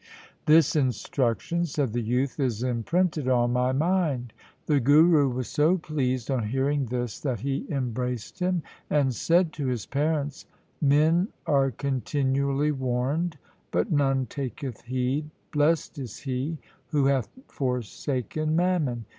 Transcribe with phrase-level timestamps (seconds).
[0.47, 4.33] 'This instruction,' said the youth,' is imprinted on my mind.'
[4.65, 9.67] The Guru was so pleased on hearing this that he embraced him, and said to
[9.67, 10.47] his parents,'
[10.81, 13.37] Men are continually warned,
[13.69, 15.29] but none taketh heed.
[15.51, 16.57] Blest is he
[16.87, 19.05] who hath forsaken mammon.